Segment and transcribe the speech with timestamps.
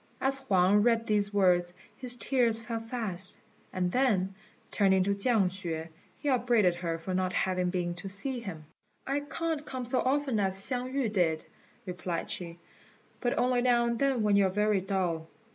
[0.19, 3.37] As Huang read these words his tears fell fast;
[3.71, 4.33] and then,
[4.71, 8.65] turning to Chiang hsüeh, he upbraided her for not having been to see him.
[9.05, 11.45] "I can't come so often as Hsiang yü did,"
[11.85, 12.57] replied she,
[13.19, 15.27] "but only now and then when you are very dull."